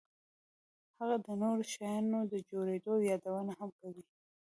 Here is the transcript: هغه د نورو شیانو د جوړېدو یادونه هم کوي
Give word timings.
هغه 0.99 1.15
د 1.25 1.27
نورو 1.41 1.63
شیانو 1.73 2.19
د 2.31 2.33
جوړېدو 2.49 2.93
یادونه 3.09 3.51
هم 3.59 3.69
کوي 3.79 4.03